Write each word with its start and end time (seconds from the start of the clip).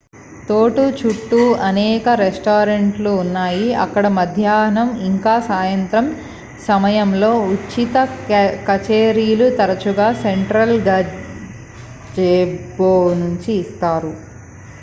తోట 0.47 0.77
చుట్టూ 0.99 1.39
అనేక 1.65 2.07
రెస్టారెంట్లు 2.21 3.11
ఉన్నాయి 3.15 3.67
అక్కడ 3.83 4.05
మధ్యాహ్నం 4.15 4.89
ఇంక 5.09 5.35
సాయంత్రం 5.49 6.07
సమయంలో 6.65 7.31
ఉచిత 7.51 7.95
కచేరీలు 8.67 9.47
తరచుగా 9.59 10.07
సెంట్రల్ 10.23 10.75
గజెబో 10.89 12.91
నుంచి 13.21 13.51
ఇస్తారు 13.63 14.11